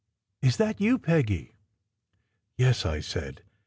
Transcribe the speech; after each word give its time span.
Is 0.41 0.57
that 0.57 0.81
you, 0.81 0.97
Peggy?" 0.97 1.53
"Yes," 2.57 2.87
I 2.87 3.01
said. 3.01 3.43